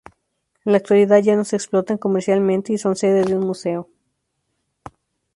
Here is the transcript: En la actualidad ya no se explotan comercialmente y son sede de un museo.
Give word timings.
En 0.65 0.71
la 0.71 0.79
actualidad 0.79 1.19
ya 1.21 1.35
no 1.35 1.45
se 1.45 1.55
explotan 1.55 1.99
comercialmente 1.99 2.73
y 2.73 2.79
son 2.79 2.95
sede 2.95 3.23
de 3.23 3.35
un 3.37 3.45
museo. 3.45 3.87